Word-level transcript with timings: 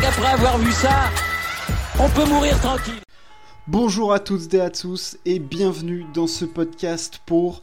qu'après 0.00 0.32
avoir 0.32 0.58
vu 0.58 0.72
ça, 0.72 1.10
on 1.98 2.08
peut 2.08 2.24
mourir 2.24 2.58
tranquille. 2.60 3.00
Bonjour 3.66 4.12
à 4.12 4.18
toutes 4.18 4.52
et 4.54 4.60
à 4.60 4.70
tous 4.70 5.16
et 5.24 5.38
bienvenue 5.38 6.04
dans 6.14 6.26
ce 6.26 6.44
podcast 6.44 7.20
pour, 7.26 7.62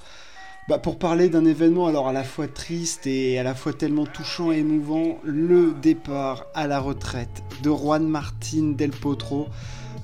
bah, 0.68 0.78
pour 0.78 0.98
parler 0.98 1.30
d'un 1.30 1.46
événement 1.46 1.88
alors 1.88 2.08
à 2.08 2.14
la 2.14 2.24
fois 2.24 2.48
triste 2.48 3.06
et 3.06 3.38
à 3.38 3.44
la 3.44 3.54
fois 3.54 3.74
tellement 3.74 4.06
touchant 4.06 4.52
et 4.52 4.60
émouvant, 4.60 5.20
le 5.24 5.74
départ 5.74 6.46
à 6.54 6.68
la 6.68 6.80
retraite 6.80 7.44
de 7.64 7.70
Juan 7.70 8.08
Martin 8.08 8.74
Del 8.76 8.92
Potro. 8.92 9.48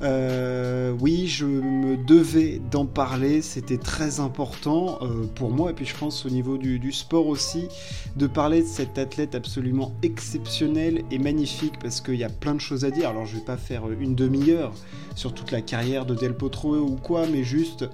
Euh, 0.04 0.93
oui, 1.00 1.27
je 1.27 1.45
me 1.45 1.97
devais 1.97 2.61
d'en 2.71 2.86
parler, 2.86 3.41
c'était 3.41 3.77
très 3.77 4.20
important 4.20 5.00
euh, 5.02 5.25
pour 5.34 5.50
moi 5.50 5.71
et 5.71 5.74
puis 5.74 5.86
je 5.86 5.96
pense 5.96 6.25
au 6.25 6.29
niveau 6.29 6.57
du, 6.57 6.92
sport 6.92 7.28
aussi, 7.28 7.68
de 8.15 8.28
parler 8.28 8.61
de 8.61 8.68
cet 8.68 9.00
athlète 9.00 9.33
absolument 9.33 9.93
exceptionnel 10.04 11.04
et 11.10 11.18
magnifique 11.18 11.79
parce 11.79 12.00
qu'il 12.00 12.15
y 12.15 12.24
a 12.24 12.29
plein 12.29 12.54
de 12.54 12.61
choses 12.61 12.86
à 12.86 12.91
dire. 12.91 13.10
Alors 13.10 13.25
je 13.25 13.38
vais 13.38 13.43
pas 13.43 13.57
faire 13.57 13.89
une 13.89 14.14
demi-heure 14.14 14.71
sur 15.15 15.33
toute 15.33 15.52
la 15.52 15.61
carrière 15.61 16.05
de 16.05 16.14
Del 16.14 16.36
Potro 16.36 16.75
ou 16.75 16.96
quoi, 16.96 17.25
mais 17.25 17.43
juste 17.43 17.86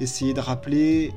essayer 0.00 0.34
de 0.34 0.40
rappeler 0.40 1.12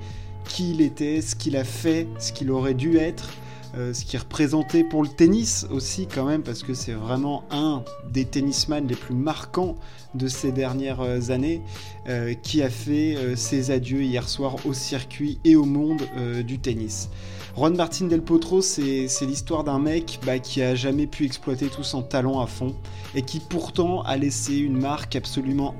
qui 0.48 0.72
il 0.72 0.82
était, 0.82 1.22
ce 1.22 1.36
qu'il 1.36 1.58
a 1.58 1.64
fait, 1.64 2.08
ce 2.20 2.32
qu'il 2.32 2.52
aurait 2.52 2.76
dû 2.76 2.98
être. 2.98 3.32
Euh, 3.76 3.94
ce 3.94 4.06
qui 4.06 4.16
est 4.16 4.20
représenté 4.20 4.84
pour 4.84 5.04
le 5.04 5.10
tennis 5.10 5.68
aussi 5.70 6.08
quand 6.08 6.26
même, 6.26 6.42
parce 6.42 6.64
que 6.64 6.74
c'est 6.74 6.94
vraiment 6.94 7.44
un 7.52 7.84
des 8.10 8.26
tennisman 8.26 8.88
les 8.88 8.96
plus 8.96 9.16
marquants 9.16 9.76
de 10.16 10.28
ces 10.28 10.52
dernières 10.52 11.02
euh, 11.02 11.30
années, 11.30 11.62
euh, 12.08 12.34
qui 12.34 12.62
a 12.62 12.70
fait 12.70 13.36
ses 13.36 13.72
adieux 13.72 14.04
hier 14.04 14.28
soir 14.30 14.56
au 14.66 14.74
circuit 14.74 15.40
et 15.44 15.56
au 15.56 15.66
monde 15.66 16.02
du 16.46 16.60
tennis. 16.60 17.10
Juan 17.56 17.76
Martin 17.76 18.06
Del 18.06 18.22
Potro, 18.22 18.62
c'est 18.62 19.08
l'histoire 19.22 19.64
d'un 19.64 19.80
mec 19.80 20.20
bah, 20.26 20.40
qui 20.40 20.62
a 20.62 20.76
jamais 20.76 21.08
pu 21.08 21.26
exploiter 21.26 21.68
tout 21.68 21.84
son 21.84 22.04
talent 22.04 22.40
à 22.40 22.48
fond 22.48 22.76
et 23.16 23.24
qui 23.24 23.40
pourtant 23.40 24.02
a 24.04 24.16
laissé 24.16 24.58
une 24.58 24.80
marque 24.80 25.16
absolument 25.16 25.76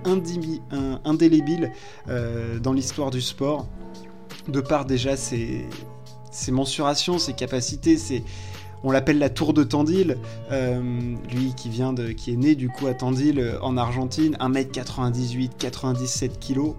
indélébile 1.06 1.72
dans 2.08 2.74
l'histoire 2.74 3.12
du 3.12 3.22
sport, 3.22 3.68
de 4.48 4.60
par 4.60 4.86
déjà 4.86 5.16
ses, 5.16 5.66
ses 6.32 6.52
mensurations, 6.52 7.20
ses 7.20 7.34
capacités, 7.34 7.98
c'est 7.98 8.24
on 8.84 8.92
l'appelle 8.92 9.18
la 9.18 9.30
tour 9.30 9.54
de 9.54 9.64
Tandil, 9.64 10.18
euh, 10.52 11.16
lui 11.32 11.54
qui 11.56 11.70
vient 11.70 11.94
de, 11.94 12.12
qui 12.12 12.32
est 12.32 12.36
né 12.36 12.56
du 12.56 12.70
coup 12.70 12.88
à 12.88 12.94
Tandil 12.94 13.40
euh, 13.40 13.60
en 13.62 13.76
Argentine, 13.76 14.38
1m98, 14.40 15.50
97 15.58 16.40
kg, 16.40 16.74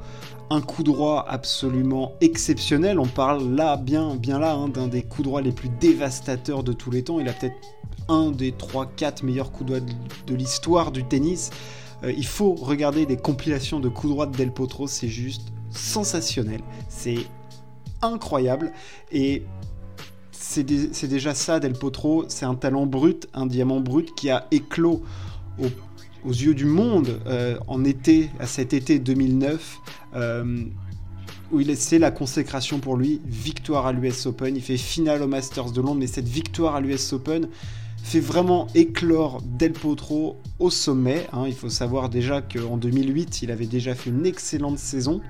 un 0.50 0.60
coup 0.60 0.82
droit 0.82 1.24
absolument 1.28 2.12
exceptionnel. 2.20 2.98
On 2.98 3.06
parle 3.06 3.54
là, 3.54 3.76
bien, 3.76 4.14
bien 4.14 4.38
là, 4.38 4.54
hein, 4.54 4.69
d'un 4.69 4.88
des 4.88 5.02
coups 5.02 5.26
droits 5.26 5.42
les 5.42 5.52
plus 5.52 5.69
dévastateurs 5.69 6.62
de 6.62 6.72
tous 6.72 6.91
les 6.91 7.02
temps. 7.02 7.20
Il 7.20 7.28
a 7.28 7.32
peut-être 7.32 7.56
un 8.08 8.30
des 8.30 8.52
3-4 8.52 9.24
meilleurs 9.24 9.50
coups 9.52 9.66
droits 9.66 9.80
de, 9.80 10.34
l'histoire 10.34 10.92
du 10.92 11.04
tennis. 11.04 11.50
Euh, 12.04 12.12
il 12.16 12.26
faut 12.26 12.54
regarder 12.54 13.06
des 13.06 13.16
compilations 13.16 13.80
de 13.80 13.88
coups 13.88 14.12
droits 14.12 14.26
de 14.26 14.36
Del 14.36 14.52
Potro, 14.52 14.86
c'est 14.86 15.08
juste 15.08 15.42
sensationnel. 15.70 16.60
C'est 16.88 17.19
incroyable. 18.02 18.72
Et 19.12 19.44
c'est 20.30 20.64
déjà 20.64 21.34
ça, 21.34 21.60
Del 21.60 21.72
Potro. 21.72 22.24
C'est 22.28 22.46
un 22.46 22.54
talent 22.54 22.86
brut, 22.86 23.28
un 23.34 23.46
diamant 23.46 23.80
brut 23.80 24.14
qui 24.14 24.30
a 24.30 24.46
éclos 24.50 25.02
aux 26.24 26.32
yeux 26.32 26.54
du 26.54 26.64
monde 26.64 27.20
euh, 27.26 27.58
en 27.66 27.84
été, 27.84 28.30
à 28.38 28.46
cet 28.46 28.72
été 28.72 28.98
2009. 28.98 29.78
Euh, 30.14 30.64
où 31.50 31.60
il 31.60 31.76
c'est 31.76 31.98
la 31.98 32.10
consécration 32.10 32.78
pour 32.78 32.96
lui, 32.96 33.20
victoire 33.24 33.86
à 33.86 33.92
l'US 33.92 34.26
Open, 34.26 34.54
il 34.54 34.62
fait 34.62 34.76
finale 34.76 35.22
au 35.22 35.26
Masters 35.26 35.72
de 35.72 35.80
Londres, 35.80 36.00
mais 36.00 36.06
cette 36.06 36.28
victoire 36.28 36.74
à 36.74 36.80
l'US 36.80 37.12
Open 37.14 37.48
fait 38.02 38.20
vraiment 38.20 38.66
éclore 38.74 39.41
Del 39.42 39.72
Potro 39.72 40.37
au 40.58 40.70
sommet. 40.70 41.26
Hein. 41.32 41.44
Il 41.47 41.54
faut 41.54 41.70
savoir 41.70 42.10
déjà 42.10 42.42
qu'en 42.42 42.76
2008, 42.76 43.42
il 43.42 43.50
avait 43.50 43.66
déjà 43.66 43.94
fait 43.94 44.10
une 44.10 44.26
excellente 44.26 44.78
saison, 44.78 45.20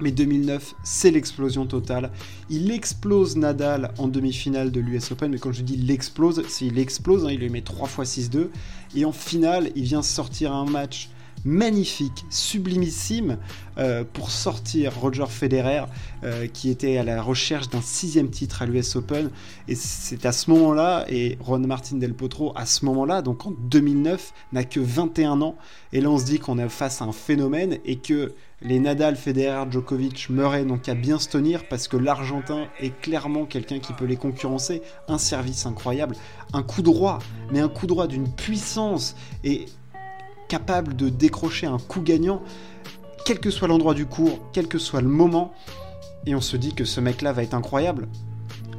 mais 0.00 0.10
2009, 0.10 0.74
c'est 0.82 1.10
l'explosion 1.10 1.66
totale. 1.66 2.10
Il 2.50 2.70
explose 2.70 3.36
Nadal 3.36 3.92
en 3.98 4.08
demi-finale 4.08 4.70
de 4.70 4.80
l'US 4.80 5.10
Open, 5.12 5.30
mais 5.30 5.38
quand 5.38 5.52
je 5.52 5.62
dis 5.62 5.76
l'explose, 5.76 6.42
c'est 6.48 6.66
il 6.66 6.78
explose, 6.78 7.24
hein, 7.24 7.30
il 7.30 7.40
lui 7.40 7.48
met 7.48 7.62
3 7.62 7.88
fois 7.88 8.04
6-2. 8.04 8.48
Et 8.94 9.04
en 9.04 9.12
finale, 9.12 9.70
il 9.74 9.84
vient 9.84 10.02
sortir 10.02 10.52
un 10.52 10.66
match 10.66 11.08
magnifique, 11.46 12.26
sublimissime, 12.28 13.38
euh, 13.78 14.04
pour 14.10 14.30
sortir 14.30 14.92
Roger 14.98 15.26
Federer, 15.28 15.84
euh, 16.24 16.46
qui 16.48 16.70
était 16.70 16.98
à 16.98 17.04
la 17.04 17.22
recherche 17.22 17.68
d'un 17.68 17.80
sixième 17.80 18.30
titre 18.30 18.62
à 18.62 18.66
l'US 18.66 18.96
Open. 18.96 19.30
Et 19.68 19.74
c'est 19.74 20.26
à 20.26 20.32
ce 20.32 20.50
moment-là, 20.50 21.04
et 21.08 21.38
Ron 21.40 21.60
Martin 21.60 21.96
Del 21.96 22.14
Potro, 22.14 22.52
à 22.56 22.66
ce 22.66 22.84
moment-là, 22.86 23.22
donc 23.22 23.46
en 23.46 23.52
2009, 23.52 24.32
n'a 24.52 24.64
que 24.64 24.80
21 24.80 25.40
ans. 25.40 25.56
Et 25.92 26.00
là, 26.00 26.10
on 26.10 26.18
se 26.18 26.24
dit 26.24 26.38
qu'on 26.38 26.58
est 26.58 26.68
face 26.68 27.00
à 27.00 27.04
un 27.04 27.12
phénomène 27.12 27.78
et 27.84 27.96
que 27.96 28.34
les 28.62 28.80
Nadal, 28.80 29.16
Federer, 29.16 29.70
Djokovic, 29.70 30.30
Murray 30.30 30.64
n'ont 30.64 30.78
qu'à 30.78 30.94
bien 30.94 31.18
se 31.18 31.28
tenir 31.28 31.68
parce 31.68 31.86
que 31.88 31.96
l'Argentin 31.96 32.66
est 32.80 32.98
clairement 33.00 33.44
quelqu'un 33.44 33.78
qui 33.78 33.92
peut 33.92 34.06
les 34.06 34.16
concurrencer. 34.16 34.80
Un 35.08 35.18
service 35.18 35.66
incroyable, 35.66 36.16
un 36.54 36.62
coup 36.62 36.82
droit, 36.82 37.18
mais 37.52 37.60
un 37.60 37.68
coup 37.68 37.86
droit 37.86 38.06
d'une 38.06 38.28
puissance 38.28 39.14
et 39.44 39.66
capable 40.48 40.96
de 40.96 41.08
décrocher 41.08 41.66
un 41.66 41.78
coup 41.78 42.00
gagnant, 42.00 42.42
quel 43.24 43.40
que 43.40 43.50
soit 43.50 43.68
l'endroit 43.68 43.94
du 43.94 44.06
cours, 44.06 44.40
quel 44.52 44.68
que 44.68 44.78
soit 44.78 45.00
le 45.00 45.08
moment. 45.08 45.52
Et 46.26 46.34
on 46.34 46.40
se 46.40 46.56
dit 46.56 46.74
que 46.74 46.84
ce 46.84 47.00
mec-là 47.00 47.32
va 47.32 47.42
être 47.42 47.54
incroyable. 47.54 48.08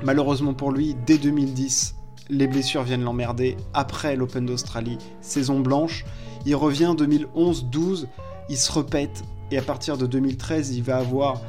Malheureusement 0.03 0.53
pour 0.53 0.71
lui, 0.71 0.95
dès 1.05 1.17
2010, 1.17 1.95
les 2.29 2.47
blessures 2.47 2.83
viennent 2.83 3.03
l'emmerder. 3.03 3.57
Après 3.73 4.15
l'Open 4.15 4.45
d'Australie, 4.45 4.97
saison 5.21 5.59
blanche, 5.59 6.05
il 6.45 6.55
revient 6.55 6.93
2011-12, 6.97 8.07
il 8.49 8.57
se 8.57 8.71
repète. 8.71 9.23
Et 9.51 9.57
à 9.57 9.61
partir 9.61 9.97
de 9.97 10.05
2013, 10.05 10.75
il 10.75 10.83
va 10.83 10.97
avoir 10.97 11.41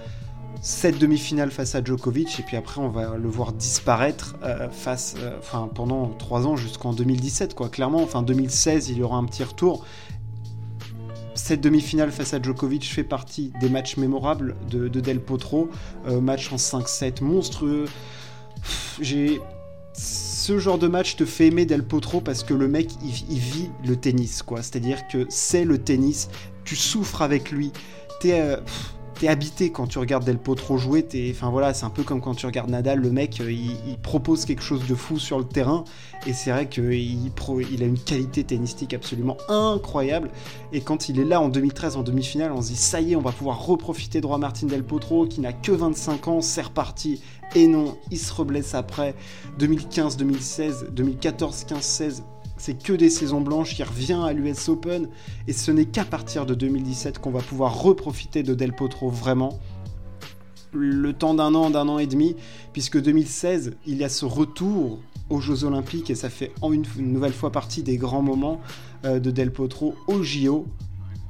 cette 0.60 0.98
demi-finale 0.98 1.50
face 1.50 1.74
à 1.74 1.84
Djokovic 1.84 2.40
et 2.40 2.42
puis 2.42 2.56
après 2.56 2.80
on 2.80 2.88
va 2.88 3.16
le 3.16 3.28
voir 3.28 3.52
disparaître 3.52 4.36
euh, 4.42 4.68
face, 4.70 5.14
euh, 5.18 5.38
pendant 5.74 6.08
trois 6.08 6.46
ans 6.46 6.56
jusqu'en 6.56 6.92
2017 6.92 7.54
quoi. 7.54 7.68
Clairement, 7.68 8.02
enfin 8.02 8.22
2016 8.22 8.88
il 8.88 8.98
y 8.98 9.02
aura 9.02 9.18
un 9.18 9.24
petit 9.24 9.44
retour. 9.44 9.84
Cette 11.38 11.60
demi-finale 11.60 12.10
face 12.10 12.34
à 12.34 12.42
Djokovic 12.42 12.84
fait 12.84 13.04
partie 13.04 13.52
des 13.60 13.68
matchs 13.68 13.96
mémorables 13.96 14.56
de, 14.68 14.88
Del 14.88 15.20
Potro, 15.20 15.70
euh, 16.08 16.20
match 16.20 16.52
en 16.52 16.56
5-7 16.56 17.22
monstrueux. 17.22 17.84
J'ai 19.00 19.40
ce 19.92 20.58
genre 20.58 20.78
de 20.78 20.88
match 20.88 21.14
te 21.14 21.24
fait 21.24 21.46
aimer 21.46 21.64
Del 21.64 21.84
Potro 21.84 22.20
parce 22.20 22.42
que 22.42 22.54
le 22.54 22.66
mec 22.66 22.90
il, 23.04 23.38
vit 23.38 23.70
le 23.86 23.94
tennis 23.94 24.42
quoi. 24.42 24.62
C'est-à-dire 24.62 25.06
que 25.06 25.26
c'est 25.28 25.64
le 25.64 25.78
tennis, 25.78 26.28
tu 26.64 26.74
souffres 26.74 27.22
avec 27.22 27.52
lui. 27.52 27.72
T'es 28.20 28.56
t'es 29.18 29.28
habité 29.28 29.70
quand 29.70 29.86
tu 29.86 29.98
regardes 29.98 30.24
Del 30.24 30.38
Potro 30.38 30.78
jouer. 30.78 31.06
enfin 31.30 31.50
voilà, 31.50 31.74
c'est 31.74 31.84
un 31.84 31.90
peu 31.90 32.02
comme 32.02 32.20
quand 32.20 32.34
tu 32.34 32.46
regardes 32.46 32.70
Nadal, 32.70 33.00
le 33.00 33.10
mec, 33.10 33.40
euh, 33.40 33.50
il, 33.52 33.98
propose 33.98 34.44
quelque 34.44 34.62
chose 34.62 34.86
de 34.86 34.94
fou 34.94 35.18
sur 35.18 35.38
le 35.38 35.44
terrain, 35.44 35.84
et 36.26 36.32
c'est 36.32 36.50
vrai 36.50 36.68
qu'il 36.68 36.92
il 36.92 37.82
a 37.82 37.86
une 37.86 37.98
qualité 37.98 38.44
tennistique 38.44 38.94
absolument 38.94 39.36
incroyable. 39.48 40.30
Et 40.72 40.80
quand 40.80 41.08
il 41.08 41.18
est 41.18 41.24
là 41.24 41.40
en 41.40 41.48
2013 41.48 41.96
en 41.96 42.02
demi-finale, 42.02 42.52
on 42.52 42.62
se 42.62 42.68
dit 42.68 42.76
ça 42.76 43.00
y 43.00 43.12
est, 43.12 43.16
on 43.16 43.20
va 43.20 43.32
pouvoir 43.32 43.64
reprofiter 43.64 44.20
de 44.20 44.26
Roi 44.26 44.38
Martin 44.38 44.66
Del 44.66 44.84
Potro, 44.84 45.26
qui 45.26 45.40
n'a 45.40 45.52
que 45.52 45.72
25 45.72 46.28
ans, 46.28 46.40
c'est 46.40 46.62
reparti. 46.62 47.20
Et 47.54 47.66
non, 47.66 47.96
il 48.10 48.18
se 48.18 48.32
reblesse 48.32 48.74
après 48.74 49.14
2015, 49.58 50.16
2016, 50.16 50.86
2014, 50.92 51.64
15, 51.64 51.82
16 51.82 52.24
c'est 52.58 52.80
que 52.80 52.92
des 52.92 53.08
saisons 53.08 53.40
blanches, 53.40 53.78
il 53.78 53.84
revient 53.84 54.20
à 54.24 54.32
l'US 54.32 54.68
Open, 54.68 55.08
et 55.46 55.52
ce 55.52 55.70
n'est 55.70 55.86
qu'à 55.86 56.04
partir 56.04 56.44
de 56.44 56.54
2017 56.54 57.18
qu'on 57.18 57.30
va 57.30 57.40
pouvoir 57.40 57.80
reprofiter 57.80 58.42
de 58.42 58.54
Del 58.54 58.74
Potro 58.74 59.08
vraiment. 59.08 59.58
Le 60.72 61.12
temps 61.14 61.34
d'un 61.34 61.54
an, 61.54 61.70
d'un 61.70 61.88
an 61.88 61.98
et 61.98 62.06
demi, 62.06 62.36
puisque 62.72 63.00
2016, 63.00 63.76
il 63.86 63.96
y 63.96 64.04
a 64.04 64.08
ce 64.08 64.26
retour 64.26 64.98
aux 65.30 65.40
Jeux 65.40 65.64
Olympiques, 65.64 66.10
et 66.10 66.14
ça 66.14 66.28
fait 66.28 66.52
une, 66.62 66.84
nouvelle 66.98 67.32
fois 67.32 67.52
partie 67.52 67.82
des 67.82 67.96
grands 67.96 68.22
moments 68.22 68.60
euh, 69.04 69.18
de 69.20 69.30
Del 69.30 69.52
Potro 69.52 69.94
au 70.06 70.22
JO 70.22 70.66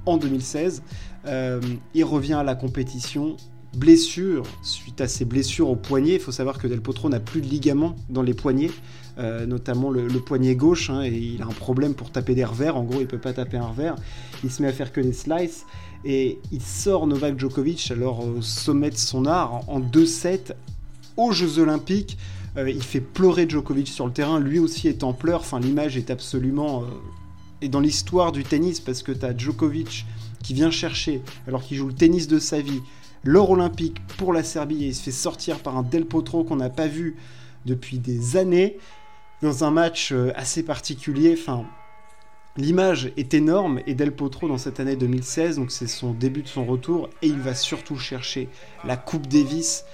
en 0.07 0.17
2016. 0.17 0.83
Euh, 1.27 1.61
il 1.95 2.05
revient 2.05 2.35
à 2.35 2.43
la 2.43 2.55
compétition, 2.55 3.37
blessure, 3.79 4.43
suite 4.63 5.01
à 5.01 5.09
ses 5.09 5.25
blessures 5.25 5.71
au 5.71 5.77
poignet, 5.77 6.15
il 6.15 6.21
faut 6.21 6.33
savoir 6.33 6.59
que 6.59 6.67
Del 6.67 6.81
Potro 6.81 7.09
n'a 7.09 7.21
plus 7.21 7.41
de 7.41 7.47
ligaments 7.47 7.95
dans 8.09 8.23
les 8.23 8.35
poignets, 8.35 8.71
euh, 9.19 9.47
notamment 9.47 9.91
le, 9.91 10.09
poignet 10.21 10.57
gauche, 10.57 10.91
hein, 10.91 11.03
et 11.03 11.17
il 11.17 11.43
a 11.43 11.47
un 11.47 11.49
problème 11.49 11.95
pour 11.95 12.11
taper 12.11 12.35
des 12.35 12.45
revers, 12.45 12.77
en 12.77 12.85
gros 12.85 13.01
il 13.01 13.07
peut 13.07 13.19
pas 13.19 13.33
taper 13.33 13.57
un 13.57 13.67
revers, 13.67 13.97
il 14.45 14.51
se 14.51 14.63
met 14.63 14.69
à 14.69 14.73
faire 14.73 14.93
que 14.93 15.01
des 15.01 15.13
slices, 15.13 15.65
et 16.05 16.39
il 16.53 16.63
sort 16.63 17.07
Novak 17.07 17.39
Djokovic 17.39 17.91
alors 17.91 18.27
au 18.27 18.43
sommet 18.43 18.91
de 18.91 18.97
son 18.97 19.27
art 19.27 19.63
en 19.69 19.81
2-7 19.81 20.53
aux 21.17 21.33
Jeux 21.33 21.59
Olympiques, 21.59 22.19
euh, 22.57 22.69
il 22.69 22.83
fait 22.83 23.01
pleurer 23.01 23.49
Djokovic 23.49 23.89
sur 23.89 24.07
le 24.07 24.13
terrain, 24.13 24.41
lui 24.41 24.59
aussi 24.59 24.89
est 24.89 25.05
en 25.05 25.13
pleurs, 25.13 25.41
enfin 25.41 25.61
l'image 25.61 25.97
est 25.97 26.11
absolument... 26.11 26.85
et 27.63 27.67
euh, 27.67 27.69
dans 27.69 27.81
l'histoire 27.81 28.33
du 28.33 28.45
tennis, 28.45 28.81
parce 28.81 29.03
que 29.03 29.13
tu 29.13 29.25
as 29.25 29.37
Djokovic 29.37 30.07
qui 30.43 30.55
vient 30.55 30.71
chercher, 30.71 31.23
alors 31.47 31.63
qu'il 31.63 31.77
joue 31.77 31.89
le 31.89 31.95
tennis 31.95 32.29
de 32.29 32.39
sa 32.39 32.61
vie, 32.61 32.81
l'or 33.25 33.51
olympique 33.51 34.05
pour 34.17 34.33
la 34.33 34.43
Serbie 34.43 34.85
et 34.85 34.89
il 34.89 34.95
se 34.95 35.03
fait 35.03 35.11
sortir 35.11 35.59
par 35.61 35.77
un 35.77 35.83
Del 35.83 36.07
Potro 36.07 36.45
qu'on 36.45 36.57
n'a 36.57 36.71
pas 36.71 36.87
vu 36.87 37.17
depuis 37.67 37.99
des 37.99 38.37
années 38.37 38.79
dans 39.43 39.65
un 39.65 39.71
match 39.71 40.13
euh, 40.13 40.33
assez 40.35 40.63
particulier. 40.63 41.37
Enfin, 41.39 41.65
L'image 42.59 43.13
est 43.17 43.35
énorme 43.35 43.79
et 43.87 43.95
Del 43.95 44.11
Potro 44.11 44.49
dans 44.49 44.59
cette 44.59 44.81
année 44.81 44.97
2016, 44.97 45.59
donc 45.59 45.71
c'est 45.71 45.87
son 45.87 46.11
début 46.13 46.43
de 46.43 46.49
son 46.49 46.65
retour, 46.65 47.09
et 47.23 47.29
il 47.29 47.39
va 47.39 47.55
surtout 47.55 47.97
chercher 47.97 48.49
la 48.85 48.97
Coupe 48.97 49.29
Davis 49.29 49.85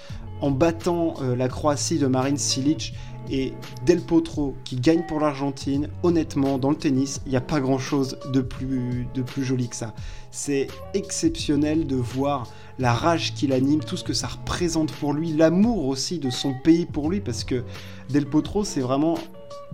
en 0.40 0.50
battant 0.50 1.12
euh, 1.20 1.36
la 1.36 1.48
Croatie 1.48 1.98
de 1.98 2.06
Marin 2.06 2.36
Silic 2.36 2.94
et 3.30 3.52
Del 3.84 4.00
Potro 4.00 4.54
qui 4.64 4.76
gagne 4.76 5.02
pour 5.06 5.20
l'Argentine. 5.20 5.88
Honnêtement, 6.02 6.58
dans 6.58 6.70
le 6.70 6.76
tennis, 6.76 7.20
il 7.26 7.30
n'y 7.30 7.36
a 7.36 7.40
pas 7.40 7.60
grand 7.60 7.78
chose 7.78 8.18
de 8.32 8.40
plus, 8.40 9.06
de 9.14 9.22
plus 9.22 9.44
joli 9.44 9.68
que 9.68 9.76
ça. 9.76 9.94
C'est 10.30 10.68
exceptionnel 10.94 11.86
de 11.86 11.96
voir 11.96 12.48
la 12.78 12.92
rage 12.92 13.34
qu'il 13.34 13.52
anime, 13.52 13.80
tout 13.80 13.96
ce 13.96 14.04
que 14.04 14.12
ça 14.12 14.26
représente 14.26 14.92
pour 14.92 15.12
lui, 15.12 15.32
l'amour 15.32 15.86
aussi 15.86 16.18
de 16.18 16.30
son 16.30 16.54
pays 16.64 16.86
pour 16.86 17.10
lui, 17.10 17.20
parce 17.20 17.44
que 17.44 17.64
Del 18.10 18.26
Potro, 18.26 18.64
c'est 18.64 18.80
vraiment 18.80 19.16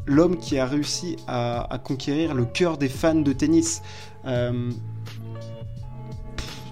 l'homme 0.06 0.36
qui 0.36 0.58
a 0.58 0.66
réussi 0.66 1.16
à, 1.26 1.80
conquérir 1.82 2.34
le 2.34 2.44
cœur 2.44 2.78
des 2.78 2.88
fans 2.88 3.14
de 3.14 3.32
tennis. 3.32 3.82
Euh, 4.26 4.70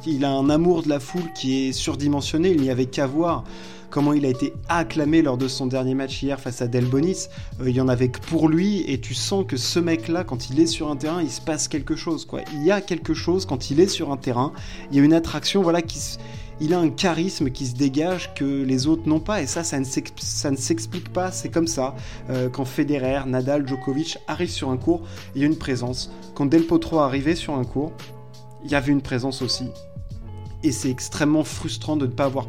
il 0.07 0.25
a 0.25 0.31
un 0.31 0.49
amour 0.49 0.83
de 0.83 0.89
la 0.89 1.01
foule 1.01 1.31
qui 1.35 1.69
est 1.69 1.73
surdimensionné, 1.73 2.51
il 2.51 2.61
n'y 2.61 2.71
avait 2.71 2.87
qu'à 2.87 3.07
voir 3.07 3.45
comment 3.91 4.13
il 4.13 4.25
a 4.25 4.29
été 4.29 4.53
acclamé 4.69 5.23
lors 5.23 5.39
de 5.39 5.49
son 5.49 5.67
dernier 5.67 5.95
match 5.95 6.23
hier 6.23 6.39
face 6.39 6.63
à 6.63 6.69
Delbonis. 6.69 7.29
Euh, 7.61 7.71
il 7.71 7.77
y 7.77 7.81
en 7.81 7.89
avait 7.89 8.09
que 8.09 8.21
pour 8.21 8.49
lui 8.49 8.85
et 8.91 9.01
tu 9.01 9.15
sens 9.15 9.45
que 9.47 9.57
ce 9.57 9.79
mec-là, 9.79 10.25
quand 10.25 10.51
il 10.51 10.61
est 10.61 10.67
sur 10.67 10.91
un 10.91 10.97
terrain, 10.97 11.23
il 11.23 11.31
se 11.31 11.41
passe 11.41 11.69
quelque 11.69 11.97
chose. 11.97 12.25
Quoi. 12.25 12.43
Il 12.55 12.65
y 12.65 12.71
a 12.71 12.81
quelque 12.81 13.15
chose 13.15 13.47
quand 13.47 13.71
il 13.71 13.81
est 13.81 13.89
sur 13.89 14.13
un 14.13 14.17
terrain. 14.17 14.53
Il 14.91 14.97
y 14.97 15.01
a 15.01 15.05
une 15.05 15.15
attraction, 15.15 15.63
voilà, 15.63 15.83
qui 15.83 15.99
il 16.61 16.75
a 16.75 16.81
un 16.81 16.91
charisme 16.91 17.51
qui 17.51 17.67
se 17.67 17.75
dégage 17.75 18.35
que 18.35 18.65
les 18.65 18.87
autres 18.87 19.09
n'ont 19.09 19.21
pas 19.21 19.43
et 19.43 19.47
ça, 19.47 19.63
ça 19.63 19.79
ne 19.79 19.85
s'explique 20.57 21.13
pas, 21.13 21.31
c'est 21.31 21.51
comme 21.51 21.69
ça. 21.69 21.95
Euh, 22.31 22.49
quand 22.49 22.65
Federer, 22.65 23.21
Nadal, 23.27 23.67
Djokovic 23.67 24.19
arrivent 24.27 24.51
sur 24.51 24.71
un 24.71 24.77
cours, 24.77 25.03
il 25.35 25.43
y 25.43 25.45
a 25.45 25.47
une 25.47 25.59
présence. 25.59 26.11
Quand 26.35 26.47
Del 26.47 26.65
Potro 26.65 26.99
arrivait 26.99 27.37
sur 27.37 27.55
un 27.55 27.65
cours, 27.65 27.93
il 28.65 28.71
y 28.71 28.75
avait 28.75 28.91
une 28.91 29.03
présence 29.03 29.41
aussi 29.41 29.71
et 30.63 30.73
c'est 30.73 30.91
extrêmement 30.91 31.45
frustrant 31.45 31.97
de 31.97 32.07
ne 32.07 32.11
pas 32.11 32.25
avoir 32.25 32.49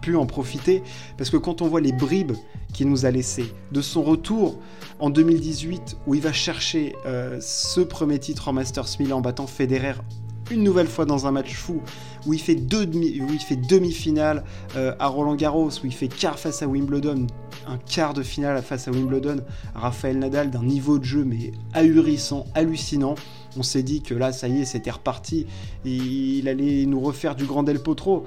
pu 0.00 0.16
en 0.16 0.26
profiter 0.26 0.82
parce 1.18 1.30
que 1.30 1.36
quand 1.36 1.62
on 1.62 1.68
voit 1.68 1.80
les 1.80 1.92
bribes 1.92 2.32
qu'il 2.72 2.88
nous 2.88 3.04
a 3.04 3.10
laissées 3.10 3.52
de 3.70 3.80
son 3.80 4.02
retour 4.02 4.58
en 4.98 5.10
2018 5.10 5.98
où 6.06 6.14
il 6.14 6.22
va 6.22 6.32
chercher 6.32 6.94
euh, 7.06 7.38
ce 7.40 7.80
premier 7.80 8.18
titre 8.18 8.48
en 8.48 8.52
Masters 8.52 8.88
1000 8.98 9.12
en 9.12 9.20
battant 9.20 9.46
Federer 9.46 9.94
une 10.50 10.62
nouvelle 10.62 10.86
fois 10.86 11.04
dans 11.04 11.26
un 11.26 11.30
match 11.30 11.54
fou 11.54 11.80
où 12.26 12.34
il 12.34 12.40
fait 12.40 12.54
deux 12.54 12.86
demi, 12.86 13.20
où 13.20 13.32
il 13.32 13.40
fait 13.40 13.56
demi-finale 13.56 14.44
euh, 14.76 14.94
à 14.98 15.06
Roland 15.06 15.34
Garros, 15.34 15.70
où 15.70 15.86
il 15.86 15.94
fait 15.94 16.08
quart 16.08 16.38
face 16.38 16.62
à 16.62 16.66
Wimbledon, 16.66 17.26
un 17.66 17.78
quart 17.78 18.14
de 18.14 18.22
finale 18.22 18.62
face 18.62 18.86
à 18.86 18.90
Wimbledon, 18.90 19.36
Raphaël 19.74 20.18
Nadal 20.18 20.50
d'un 20.50 20.62
niveau 20.62 20.98
de 20.98 21.04
jeu 21.04 21.24
mais 21.24 21.52
ahurissant, 21.72 22.46
hallucinant. 22.54 23.14
On 23.56 23.62
s'est 23.62 23.82
dit 23.82 24.02
que 24.02 24.14
là, 24.14 24.32
ça 24.32 24.48
y 24.48 24.62
est, 24.62 24.64
c'était 24.64 24.90
reparti. 24.90 25.46
il 25.84 26.48
allait 26.48 26.86
nous 26.86 27.00
refaire 27.00 27.34
du 27.34 27.44
grand 27.44 27.62
Del 27.62 27.82
Potro. 27.82 28.26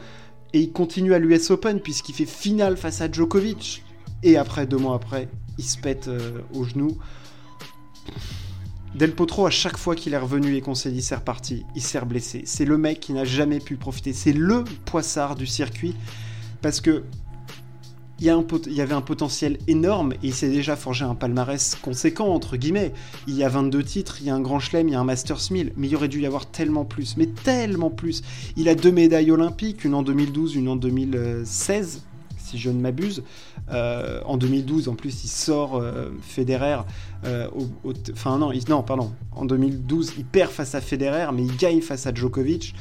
Et 0.53 0.59
il 0.59 0.71
continue 0.71 1.13
à 1.13 1.19
l'US 1.19 1.49
Open 1.49 1.79
puisqu'il 1.79 2.13
fait 2.13 2.25
finale 2.25 2.77
face 2.77 3.01
à 3.01 3.11
Djokovic. 3.11 3.83
Et 4.23 4.37
après, 4.37 4.65
deux 4.65 4.77
mois 4.77 4.95
après, 4.95 5.27
il 5.57 5.63
se 5.63 5.77
pète 5.77 6.07
euh, 6.07 6.41
au 6.53 6.63
genou. 6.63 6.97
Del 8.95 9.13
Potro, 9.13 9.45
à 9.45 9.49
chaque 9.49 9.77
fois 9.77 9.95
qu'il 9.95 10.13
est 10.13 10.17
revenu 10.17 10.55
et 10.55 10.61
qu'on 10.61 10.75
s'est 10.75 10.91
dit 10.91 11.01
c'est 11.01 11.15
reparti, 11.15 11.65
il 11.75 11.81
s'est 11.81 11.99
blessé. 12.01 12.43
C'est 12.45 12.63
le 12.63 12.77
mec 12.77 13.01
qui 13.01 13.11
n'a 13.11 13.25
jamais 13.25 13.59
pu 13.59 13.75
profiter. 13.75 14.13
C'est 14.13 14.31
le 14.31 14.63
poissard 14.85 15.35
du 15.35 15.45
circuit. 15.45 15.95
Parce 16.61 16.79
que 16.79 17.03
il 18.19 18.27
y, 18.27 18.81
avait 18.81 18.93
un 18.93 19.01
potentiel 19.01 19.57
énorme 19.67 20.13
et 20.13 20.27
il 20.27 20.33
s'est 20.33 20.49
déjà 20.49 20.77
forgé 20.77 21.03
un 21.03 21.15
palmarès 21.15 21.75
conséquent, 21.75 22.27
entre 22.27 22.55
guillemets. 22.55 22.93
Il 23.27 23.35
y 23.35 23.43
a 23.43 23.49
22 23.49 23.83
titres, 23.83 24.17
il 24.21 24.27
y 24.27 24.29
a 24.29 24.35
un 24.35 24.39
Grand 24.39 24.59
Chelem, 24.59 24.87
il 24.87 24.93
y 24.93 24.95
a 24.95 24.99
un 25.01 25.03
Masters 25.03 25.51
1000, 25.51 25.73
mais 25.75 25.87
il 25.87 25.91
y 25.91 25.95
aurait 25.97 26.07
dû 26.07 26.21
y 26.21 26.25
avoir 26.25 26.45
tellement 26.45 26.85
plus, 26.85 27.17
mais 27.17 27.25
tellement 27.25 27.89
plus. 27.89 28.23
Il 28.55 28.69
a 28.69 28.75
deux 28.75 28.91
médailles 28.91 29.31
olympiques, 29.31 29.83
une 29.83 29.93
en 29.93 30.01
2012, 30.01 30.55
une 30.55 30.69
en 30.69 30.77
2016, 30.77 32.03
si 32.37 32.57
je 32.57 32.69
ne 32.69 32.79
m'abuse. 32.79 33.21
Euh, 33.71 34.21
en 34.25 34.37
2012, 34.37 34.87
en 34.87 34.95
plus, 34.95 35.25
il 35.25 35.29
sort 35.29 35.75
euh, 35.75 36.09
Federer. 36.21 36.77
Euh, 37.25 37.49
enfin, 38.13 38.37
non, 38.37 38.51
non, 38.69 38.83
pardon. 38.83 39.11
En 39.33 39.43
2012, 39.43 40.13
il 40.17 40.25
perd 40.25 40.51
face 40.51 40.73
à 40.73 40.79
Federer, 40.79 41.27
mais 41.33 41.43
il 41.43 41.57
gagne 41.57 41.81
face 41.81 42.07
à 42.07 42.13
Djokovic. 42.13 42.75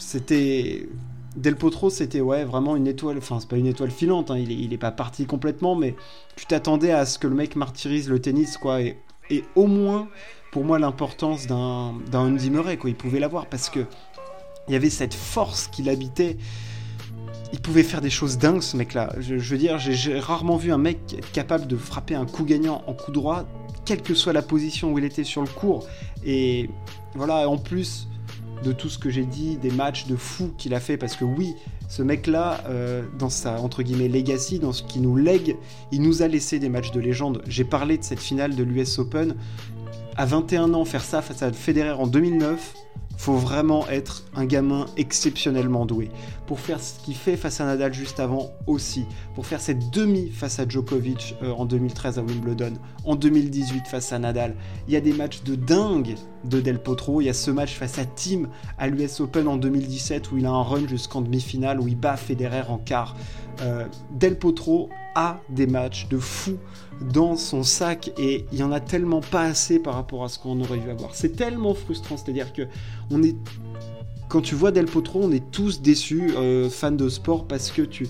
C'était 0.00 0.88
Del 1.36 1.56
Potro, 1.56 1.90
c'était 1.90 2.20
ouais, 2.20 2.44
vraiment 2.44 2.74
une 2.74 2.86
étoile, 2.86 3.18
enfin 3.18 3.38
c'est 3.38 3.48
pas 3.48 3.56
une 3.56 3.66
étoile 3.66 3.90
filante, 3.90 4.30
hein, 4.30 4.38
il, 4.38 4.72
est, 4.72 4.78
pas 4.78 4.90
parti 4.90 5.26
complètement, 5.26 5.76
mais 5.76 5.94
tu 6.36 6.46
t'attendais 6.46 6.90
à 6.90 7.06
ce 7.06 7.18
que 7.18 7.26
le 7.26 7.34
mec 7.34 7.54
martyrise 7.54 8.08
le 8.08 8.20
tennis, 8.20 8.56
quoi, 8.56 8.80
et, 8.80 8.96
au 9.54 9.66
moins, 9.66 10.08
pour 10.52 10.64
moi, 10.64 10.78
l'importance 10.78 11.46
d'un 11.46 11.94
Andy 12.12 12.50
Murray, 12.50 12.78
quoi, 12.78 12.90
il 12.90 12.96
pouvait 12.96 13.20
l'avoir, 13.20 13.46
parce 13.46 13.68
que 13.68 13.80
il 14.68 14.72
y 14.72 14.76
avait 14.76 14.90
cette 14.90 15.14
force 15.14 15.68
qu'il 15.68 15.88
habitait, 15.88 16.36
il 17.52 17.60
pouvait 17.60 17.82
faire 17.82 18.00
des 18.00 18.10
choses 18.10 18.36
dingues, 18.36 18.60
ce 18.60 18.76
mec-là. 18.76 19.14
Je, 19.18 19.34
veux 19.36 19.58
dire, 19.58 19.78
j'ai 19.78 20.18
rarement 20.18 20.56
vu 20.56 20.72
un 20.72 20.78
mec 20.78 20.98
capable 21.32 21.66
de 21.66 21.76
frapper 21.76 22.14
un 22.14 22.26
coup 22.26 22.44
gagnant 22.44 22.82
en 22.86 22.92
coup 22.94 23.12
droit, 23.12 23.44
quelle 23.84 24.02
que 24.02 24.14
soit 24.14 24.32
la 24.32 24.42
position 24.42 24.92
où 24.92 24.98
il 24.98 25.04
était 25.04 25.24
sur 25.24 25.42
le 25.42 25.48
court, 25.48 25.86
et 26.24 26.68
voilà, 27.14 27.48
en 27.48 27.56
plus 27.56 28.08
de 28.62 28.72
tout 28.72 28.88
ce 28.88 28.98
que 28.98 29.10
j'ai 29.10 29.24
dit, 29.24 29.56
des 29.56 29.70
matchs 29.70 30.06
de 30.06 30.16
fou 30.16 30.52
qu'il 30.58 30.74
a 30.74 30.80
fait, 30.80 30.96
parce 30.96 31.16
que 31.16 31.24
oui, 31.24 31.54
ce 31.88 32.02
mec-là, 32.02 32.62
euh, 32.68 33.02
dans 33.18 33.30
sa 33.30 33.60
entre 33.60 33.82
guillemets 33.82 34.08
legacy, 34.08 34.58
dans 34.58 34.72
ce 34.72 34.82
qui 34.82 35.00
nous 35.00 35.16
lègue, 35.16 35.56
il 35.90 36.02
nous 36.02 36.22
a 36.22 36.28
laissé 36.28 36.58
des 36.58 36.68
matchs 36.68 36.90
de 36.90 37.00
légende. 37.00 37.42
J'ai 37.46 37.64
parlé 37.64 37.96
de 37.96 38.04
cette 38.04 38.20
finale 38.20 38.54
de 38.54 38.62
l'US 38.62 38.98
Open. 38.98 39.34
À 40.18 40.24
21 40.26 40.74
ans, 40.74 40.84
faire 40.84 41.04
ça 41.04 41.22
face 41.22 41.42
à 41.42 41.52
Federer 41.52 41.92
en 41.92 42.08
2009, 42.08 42.74
faut 43.16 43.36
vraiment 43.36 43.86
être 43.88 44.24
un 44.34 44.46
gamin 44.46 44.86
exceptionnellement 44.96 45.86
doué. 45.86 46.10
Pour 46.48 46.58
faire 46.58 46.80
ce 46.80 46.98
qu'il 46.98 47.14
fait 47.14 47.36
face 47.36 47.60
à 47.60 47.66
Nadal 47.66 47.94
juste 47.94 48.18
avant 48.18 48.50
aussi. 48.66 49.06
Pour 49.36 49.46
faire 49.46 49.60
cette 49.60 49.90
demi 49.90 50.30
face 50.30 50.58
à 50.58 50.68
Djokovic 50.68 51.36
euh, 51.44 51.52
en 51.52 51.66
2013 51.66 52.18
à 52.18 52.22
Wimbledon. 52.22 52.72
En 53.04 53.14
2018 53.14 53.86
face 53.86 54.12
à 54.12 54.18
Nadal. 54.18 54.56
Il 54.88 54.94
y 54.94 54.96
a 54.96 55.00
des 55.00 55.12
matchs 55.12 55.44
de 55.44 55.54
dingue 55.54 56.16
de 56.42 56.60
Del 56.60 56.82
Potro. 56.82 57.20
Il 57.20 57.26
y 57.26 57.30
a 57.30 57.34
ce 57.34 57.52
match 57.52 57.74
face 57.74 58.00
à 58.00 58.04
Tim 58.04 58.48
à 58.76 58.88
l'US 58.88 59.20
Open 59.20 59.46
en 59.46 59.56
2017 59.56 60.32
où 60.32 60.38
il 60.38 60.46
a 60.46 60.50
un 60.50 60.64
run 60.64 60.88
jusqu'en 60.88 61.20
demi-finale 61.20 61.78
où 61.78 61.86
il 61.86 61.96
bat 61.96 62.16
Federer 62.16 62.68
en 62.68 62.78
quart. 62.78 63.16
Euh, 63.62 63.86
Del 64.10 64.36
Potro 64.36 64.90
des 65.48 65.66
matchs 65.66 66.08
de 66.08 66.18
fou 66.18 66.58
dans 67.12 67.36
son 67.36 67.62
sac 67.62 68.10
et 68.18 68.46
il 68.52 68.58
y 68.58 68.62
en 68.62 68.72
a 68.72 68.80
tellement 68.80 69.20
pas 69.20 69.42
assez 69.42 69.78
par 69.78 69.94
rapport 69.94 70.24
à 70.24 70.28
ce 70.28 70.38
qu'on 70.38 70.60
aurait 70.60 70.78
dû 70.78 70.90
avoir. 70.90 71.14
C'est 71.14 71.36
tellement 71.36 71.74
frustrant, 71.74 72.16
c'est-à-dire 72.16 72.52
que 72.52 72.62
on 73.10 73.22
est 73.22 73.36
quand 74.28 74.42
tu 74.42 74.54
vois 74.54 74.72
Del 74.72 74.86
Potro, 74.86 75.20
on 75.22 75.32
est 75.32 75.50
tous 75.50 75.80
déçus 75.80 76.32
euh, 76.36 76.68
fans 76.68 76.90
de 76.90 77.08
sport 77.08 77.46
parce 77.46 77.70
que 77.70 77.82
tu 77.82 78.08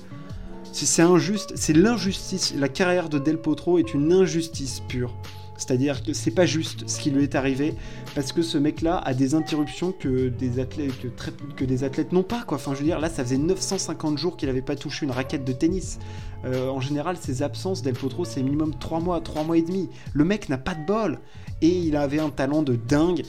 c'est 0.73 1.03
injuste, 1.03 1.53
c'est 1.57 1.73
l'injustice. 1.73 2.55
La 2.57 2.69
carrière 2.69 3.09
de 3.09 3.19
Del 3.19 3.38
Potro 3.38 3.79
est 3.79 3.95
une 3.95 4.12
injustice 4.12 4.81
pure. 4.87 5.12
C'est-à-dire 5.59 6.03
que 6.03 6.12
c'est 6.12 6.31
pas 6.31 6.47
juste 6.47 6.88
ce 6.88 7.00
qui 7.00 7.11
lui 7.11 7.25
est 7.25 7.35
arrivé 7.35 7.75
parce 8.15 8.33
que 8.33 8.43
ce 8.43 8.57
mec-là 8.57 8.97
a 8.97 9.12
des 9.12 9.35
interruptions 9.35 9.93
que 9.93 10.29
des 10.29 11.85
athlètes 11.85 12.12
n'ont 12.12 12.23
pas 12.23 12.45
quoi. 12.47 12.57
Enfin 12.57 12.73
je 12.75 12.79
veux 12.79 12.85
dire 12.85 13.00
là 13.00 13.11
ça 13.11 13.25
faisait 13.25 13.38
950 13.38 14.17
jours 14.17 14.37
qu'il 14.37 14.49
n'avait 14.49 14.62
pas 14.62 14.77
touché 14.77 15.05
une 15.05 15.12
raquette 15.12 15.45
de 15.45 15.53
tennis. 15.53 15.99
Euh, 16.45 16.69
en 16.69 16.81
général 16.81 17.17
ses 17.17 17.43
absences 17.43 17.83
Del 17.83 17.95
Potro 17.95 18.25
c'est 18.25 18.43
minimum 18.43 18.73
3 18.79 19.00
mois, 19.00 19.21
3 19.21 19.43
mois 19.43 19.59
et 19.59 19.62
demi. 19.62 19.88
Le 20.15 20.25
mec 20.25 20.49
n'a 20.49 20.59
pas 20.59 20.75
de 20.75 20.87
bol 20.87 21.19
et 21.61 21.69
il 21.69 21.97
avait 21.97 22.21
un 22.21 22.31
talent 22.31 22.62
de 22.62 22.77
dingue. 22.77 23.25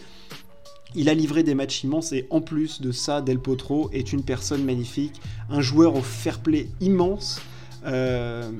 Il 0.95 1.09
a 1.09 1.13
livré 1.13 1.43
des 1.43 1.55
matchs 1.55 1.83
immenses 1.83 2.11
et 2.13 2.27
en 2.29 2.41
plus 2.41 2.81
de 2.81 2.91
ça, 2.91 3.21
Del 3.21 3.39
Potro 3.39 3.89
est 3.91 4.11
une 4.11 4.23
personne 4.23 4.63
magnifique, 4.63 5.21
un 5.49 5.61
joueur 5.61 5.95
au 5.95 6.01
fair 6.01 6.39
play 6.39 6.67
immense. 6.81 7.41
Euh, 7.85 8.51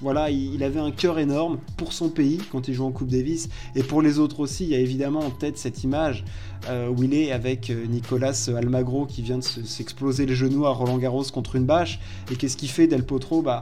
voilà, 0.00 0.30
il, 0.30 0.62
avait 0.62 0.78
un 0.78 0.92
cœur 0.92 1.18
énorme 1.18 1.58
pour 1.76 1.92
son 1.92 2.08
pays 2.08 2.38
quand 2.52 2.68
il 2.68 2.74
joue 2.74 2.84
en 2.84 2.92
Coupe 2.92 3.08
Davis 3.08 3.48
et 3.74 3.82
pour 3.82 4.00
les 4.00 4.18
autres 4.18 4.40
aussi. 4.40 4.64
Il 4.64 4.70
y 4.70 4.74
a 4.74 4.78
évidemment 4.78 5.20
en 5.20 5.30
tête 5.30 5.58
cette 5.58 5.82
image 5.82 6.24
euh, 6.68 6.88
où 6.88 7.02
il 7.02 7.14
est 7.14 7.32
avec 7.32 7.70
euh, 7.70 7.84
Nicolas 7.86 8.48
Almagro 8.56 9.06
qui 9.06 9.22
vient 9.22 9.38
de 9.38 9.42
s'exploser 9.42 10.24
les 10.26 10.36
genoux 10.36 10.66
à 10.66 10.70
Roland 10.70 10.98
Garros 10.98 11.24
contre 11.24 11.56
une 11.56 11.64
bâche. 11.64 11.98
Et 12.30 12.36
qu'est-ce 12.36 12.56
qu'il 12.56 12.68
fait 12.68 12.86
Del 12.86 13.04
Potro? 13.04 13.42
Bah, 13.42 13.60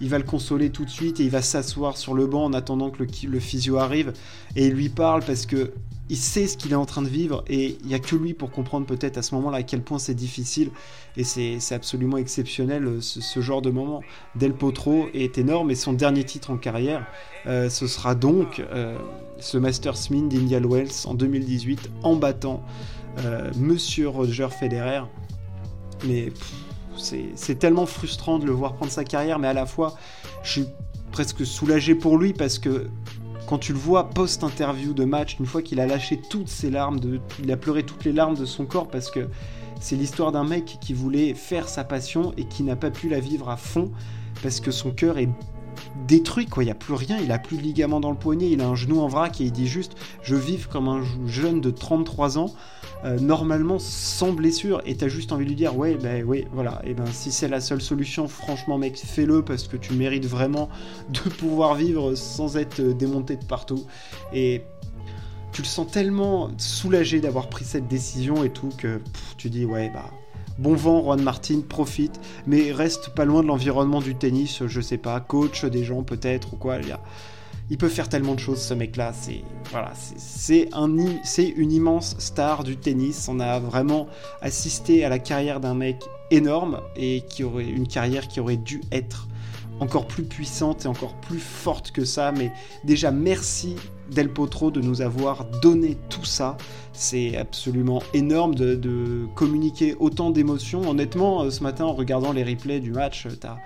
il 0.00 0.08
va 0.08 0.18
le 0.18 0.24
consoler 0.24 0.70
tout 0.70 0.84
de 0.84 0.90
suite 0.90 1.20
et 1.20 1.24
il 1.24 1.30
va 1.30 1.40
s'asseoir 1.42 1.96
sur 1.96 2.14
le 2.14 2.26
banc 2.26 2.44
en 2.44 2.52
attendant 2.52 2.90
que 2.90 3.02
le, 3.04 3.08
le 3.28 3.40
physio 3.40 3.78
arrive 3.78 4.12
et 4.56 4.66
il 4.66 4.72
lui 4.72 4.88
parle 4.88 5.22
parce 5.24 5.46
que 5.46 5.72
il 6.08 6.16
sait 6.16 6.46
ce 6.46 6.56
qu'il 6.56 6.72
est 6.72 6.76
en 6.76 6.86
train 6.86 7.02
de 7.02 7.08
vivre 7.08 7.42
et 7.48 7.76
il 7.80 7.86
n'y 7.86 7.94
a 7.94 7.98
que 7.98 8.14
lui 8.14 8.32
pour 8.34 8.50
comprendre 8.50 8.86
peut-être 8.86 9.18
à 9.18 9.22
ce 9.22 9.34
moment-là 9.34 9.58
à 9.58 9.62
quel 9.62 9.82
point 9.82 9.98
c'est 9.98 10.14
difficile 10.14 10.70
et 11.16 11.24
c'est 11.24 11.72
absolument 11.72 12.16
exceptionnel 12.16 12.84
euh, 12.86 13.00
ce, 13.00 13.40
genre 13.40 13.62
de 13.62 13.70
moment. 13.70 14.02
Del 14.34 14.52
Potro 14.52 15.06
est 15.14 15.38
énorme 15.38 15.70
et 15.70 15.74
son 15.74 15.92
dernier 15.92 16.24
titre 16.24 16.50
en 16.50 16.56
carrière, 16.56 17.06
euh, 17.46 17.68
ce 17.68 17.86
sera 17.86 18.14
donc 18.14 18.60
euh, 18.60 18.96
ce 19.40 19.58
Masters 19.58 20.10
Min 20.10 20.28
d'Indian 20.28 20.62
Wells 20.62 21.06
en 21.06 21.14
2018 21.14 21.90
en 22.02 22.16
battant 22.16 22.62
Monsieur 23.56 24.08
Roger 24.08 24.48
Federer. 24.50 25.00
Mais 26.06 26.30
c'est 26.98 27.58
tellement 27.58 27.86
frustrant 27.86 28.38
de 28.38 28.44
le 28.44 28.52
voir 28.52 28.74
prendre 28.74 28.92
sa 28.92 29.04
carrière, 29.04 29.38
mais 29.38 29.48
à 29.48 29.54
la 29.54 29.64
fois 29.64 29.96
je 30.42 30.50
suis 30.50 30.66
presque 31.12 31.46
soulagé 31.46 31.94
pour 31.94 32.18
lui 32.18 32.34
parce 32.34 32.58
que 32.58 32.88
quand 33.46 33.58
tu 33.58 33.72
le 33.72 33.78
vois 33.78 34.10
post-interview 34.10 34.92
de 34.92 35.04
match, 35.04 35.36
une 35.38 35.46
fois 35.46 35.62
qu'il 35.62 35.80
a 35.80 35.86
lâché 35.86 36.20
toutes 36.20 36.48
ses 36.48 36.70
larmes, 36.70 36.98
il 37.42 37.50
a 37.52 37.56
pleuré 37.56 37.84
toutes 37.84 38.04
les 38.04 38.12
larmes 38.12 38.36
de 38.36 38.44
son 38.44 38.66
corps 38.66 38.88
parce 38.88 39.10
que 39.10 39.28
c'est 39.80 39.96
l'histoire 39.96 40.32
d'un 40.32 40.44
mec 40.44 40.78
qui 40.80 40.94
voulait 40.94 41.34
faire 41.34 41.68
sa 41.68 41.84
passion 41.84 42.32
et 42.36 42.44
qui 42.44 42.62
n'a 42.62 42.76
pas 42.76 42.90
pu 42.90 43.08
la 43.08 43.20
vivre 43.20 43.48
à 43.48 43.56
fond 43.56 43.92
parce 44.42 44.60
que 44.60 44.70
son 44.70 44.90
cœur 44.90 45.18
est 45.18 45.28
détruit 46.06 46.46
quoi, 46.46 46.62
il 46.62 46.66
n'y 46.66 46.72
a 46.72 46.76
plus 46.76 46.94
rien, 46.94 47.18
il 47.22 47.32
a 47.32 47.38
plus 47.38 47.56
de 47.56 47.62
ligament 47.62 48.00
dans 48.00 48.10
le 48.10 48.16
poignet, 48.16 48.50
il 48.50 48.60
a 48.60 48.66
un 48.66 48.74
genou 48.74 49.00
en 49.00 49.08
vrac 49.08 49.40
et 49.40 49.44
il 49.44 49.52
dit 49.52 49.66
juste 49.66 49.96
je 50.22 50.34
vive 50.34 50.68
comme 50.68 50.88
un 50.88 51.02
jeune 51.26 51.60
de 51.60 51.70
33 51.70 52.38
ans 52.38 52.54
euh, 53.04 53.18
normalement 53.18 53.78
sans 53.78 54.32
blessure. 54.32 54.80
Et 54.84 54.96
t'as 54.96 55.08
juste 55.08 55.32
envie 55.32 55.44
de 55.44 55.50
lui 55.50 55.56
dire 55.56 55.76
ouais 55.76 55.96
ben 55.96 56.24
oui 56.24 56.46
voilà. 56.52 56.80
Et 56.84 56.94
ben 56.94 57.06
si 57.06 57.30
c'est 57.30 57.48
la 57.48 57.60
seule 57.60 57.80
solution 57.80 58.26
franchement 58.26 58.78
mec 58.78 58.96
fais-le 58.96 59.42
parce 59.42 59.68
que 59.68 59.76
tu 59.76 59.92
mérites 59.92 60.26
vraiment 60.26 60.68
de 61.10 61.28
pouvoir 61.30 61.74
vivre 61.74 62.14
sans 62.14 62.56
être 62.56 62.80
démonté 62.80 63.36
de 63.36 63.44
partout. 63.44 63.84
Et 64.32 64.62
tu 65.52 65.62
le 65.62 65.66
sens 65.66 65.90
tellement 65.90 66.50
soulagé 66.58 67.20
d'avoir 67.20 67.48
pris 67.48 67.64
cette 67.64 67.88
décision 67.88 68.44
et 68.44 68.50
tout 68.50 68.70
que 68.76 69.00
tu 69.38 69.50
dis 69.50 69.64
ouais 69.64 69.90
bah 69.92 70.10
bon 70.58 70.74
vent 70.74 71.02
Juan 71.02 71.22
Martin 71.22 71.60
profite 71.68 72.20
mais 72.46 72.72
reste 72.72 73.10
pas 73.10 73.24
loin 73.24 73.42
de 73.42 73.48
l'environnement 73.48 74.00
du 74.00 74.14
tennis 74.14 74.66
je 74.66 74.80
sais 74.80 74.98
pas 74.98 75.20
coach 75.20 75.64
des 75.64 75.84
gens 75.84 76.02
peut-être 76.02 76.54
ou 76.54 76.56
quoi 76.56 76.78
il 77.68 77.78
peut 77.78 77.88
faire 77.88 78.08
tellement 78.08 78.34
de 78.34 78.40
choses, 78.40 78.60
ce 78.60 78.74
mec-là. 78.74 79.12
C'est 79.12 79.42
voilà, 79.72 79.92
c'est 79.94 81.48
une 81.48 81.72
immense 81.72 82.16
star 82.18 82.62
du 82.62 82.76
tennis. 82.76 83.28
On 83.28 83.40
a 83.40 83.58
vraiment 83.58 84.06
assisté 84.40 85.04
à 85.04 85.08
la 85.08 85.18
carrière 85.18 85.58
d'un 85.60 85.74
mec 85.74 86.04
énorme 86.30 86.80
et 86.96 87.22
qui 87.28 87.42
aurait 87.42 87.64
une 87.64 87.88
carrière 87.88 88.28
qui 88.28 88.40
aurait 88.40 88.56
dû 88.56 88.80
être 88.92 89.26
encore 89.80 90.06
plus 90.06 90.24
puissante 90.24 90.84
et 90.84 90.88
encore 90.88 91.14
plus 91.14 91.38
forte 91.38 91.90
que 91.90 92.04
ça. 92.04 92.32
Mais 92.32 92.52
déjà, 92.84 93.10
merci 93.10 93.76
Del 94.10 94.32
Potro 94.32 94.70
de 94.70 94.80
nous 94.80 95.02
avoir 95.02 95.44
donné 95.60 95.96
tout 96.08 96.24
ça. 96.24 96.56
C'est 96.92 97.36
absolument 97.36 98.02
énorme 98.14 98.54
de, 98.54 99.26
communiquer 99.34 99.96
autant 99.98 100.30
d'émotions. 100.30 100.88
Honnêtement, 100.88 101.42
euh, 101.42 101.50
ce 101.50 101.62
matin, 101.62 101.84
en 101.84 101.92
regardant 101.92 102.32
les 102.32 102.44
replays 102.44 102.80
du 102.80 102.92
match, 102.92 103.26
t'as 103.40 103.56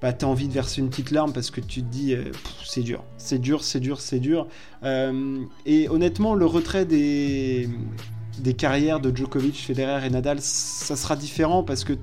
bah, 0.00 0.12
t'as 0.12 0.26
envie 0.26 0.48
de 0.48 0.52
verser 0.52 0.80
une 0.80 0.90
petite 0.90 1.12
larme 1.12 1.32
parce 1.32 1.52
que 1.52 1.60
tu 1.60 1.80
te 1.80 1.88
dis 1.88 2.12
euh, 2.12 2.32
c'est 2.64 2.82
dur, 2.82 3.04
c'est 3.18 3.38
dur, 3.38 3.62
c'est 3.62 3.78
dur, 3.78 4.00
c'est 4.00 4.18
dur. 4.18 4.48
Euh, 4.82 5.44
et 5.64 5.88
honnêtement, 5.88 6.34
le 6.34 6.44
retrait 6.44 6.84
des, 6.84 7.68
des 8.38 8.54
carrières 8.54 9.00
de 9.00 9.14
Djokovic, 9.14 9.56
Federer 9.56 10.06
et 10.06 10.10
Nadal, 10.10 10.38
ça 10.40 10.96
sera 10.96 11.16
différent 11.16 11.62
parce 11.62 11.84
que 11.84 11.94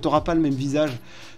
t'auras 0.00 0.20
pas 0.20 0.34
le 0.34 0.40
même 0.40 0.54
visage. 0.54 0.92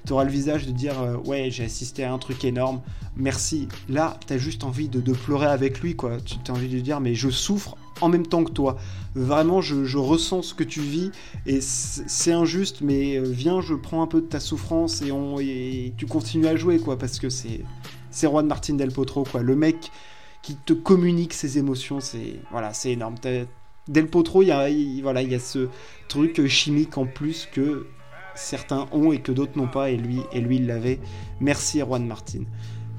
Tu 0.06 0.12
auras 0.12 0.24
le 0.24 0.30
visage 0.30 0.66
de 0.66 0.72
dire 0.72 1.00
euh, 1.00 1.16
ouais 1.26 1.50
j'ai 1.50 1.64
assisté 1.64 2.04
à 2.04 2.12
un 2.12 2.18
truc 2.18 2.44
énorme, 2.44 2.80
merci. 3.16 3.68
Là, 3.88 4.18
t'as 4.26 4.38
juste 4.38 4.64
envie 4.64 4.88
de, 4.88 5.00
de, 5.00 5.12
pleurer 5.12 5.46
avec 5.46 5.80
lui 5.80 5.96
quoi. 5.96 6.18
Tu 6.24 6.36
as 6.50 6.54
envie 6.54 6.68
de 6.68 6.80
dire 6.80 7.00
mais 7.00 7.14
je 7.14 7.28
souffre 7.28 7.76
en 8.00 8.08
même 8.08 8.26
temps 8.26 8.44
que 8.44 8.52
toi. 8.52 8.76
Vraiment, 9.14 9.60
je, 9.60 9.98
ressens 9.98 10.42
ce 10.42 10.54
que 10.54 10.64
tu 10.64 10.80
vis 10.80 11.10
et 11.46 11.60
c'est 11.60 12.32
injuste, 12.32 12.80
mais 12.82 13.16
euh, 13.16 13.22
viens, 13.24 13.60
je 13.60 13.74
prends 13.74 14.02
un 14.02 14.06
peu 14.06 14.20
de 14.20 14.26
ta 14.26 14.40
souffrance 14.40 15.02
et, 15.02 15.10
on, 15.10 15.36
tu 15.96 16.06
continues 16.06 16.46
à 16.46 16.56
jouer, 16.56 16.78
quoi, 16.78 16.98
parce 16.98 17.18
que 17.18 17.28
c'est 17.28 17.64
c'est 18.10 18.26
Juan 18.26 18.46
Martin 18.46 18.74
Del 18.74 18.92
Potro, 18.92 19.24
quoi. 19.24 19.42
Le 19.42 19.56
mec 19.56 19.90
qui 20.42 20.56
te 20.56 20.72
communique 20.72 21.34
ses 21.34 21.58
émotions, 21.58 22.00
c'est 22.00 22.40
voilà, 22.50 22.72
c'est 22.72 22.92
énorme. 22.92 23.16
Del 23.88 24.06
Potro, 24.06 24.42
il 24.42 24.48
y 24.48 24.52
a, 24.52 24.68
y 24.68 25.34
a 25.34 25.38
ce 25.38 25.68
truc 26.08 26.46
chimique 26.46 26.98
en 26.98 27.06
plus 27.06 27.48
que 27.50 27.86
certains 28.34 28.86
ont 28.92 29.12
et 29.12 29.20
que 29.20 29.32
d'autres 29.32 29.56
n'ont 29.56 29.68
pas, 29.68 29.90
et 29.90 29.96
lui, 29.96 30.20
et 30.32 30.40
lui, 30.40 30.56
il 30.56 30.66
l'avait. 30.66 31.00
Merci 31.40 31.80
Juan 31.80 32.06
Martin. 32.06 32.42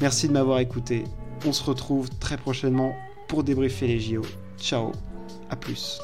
Merci 0.01 0.27
de 0.27 0.34
m'avoir 0.34 0.60
écouté. 0.60 1.03
On 1.46 1.53
se 1.53 1.63
retrouve 1.63 2.10
très 2.19 2.38
prochainement 2.38 2.96
pour 3.27 3.43
débriefer 3.43 3.88
les 3.88 4.00
JO. 4.00 4.22
Ciao, 4.58 4.91
à 5.50 5.55
plus. 5.55 6.00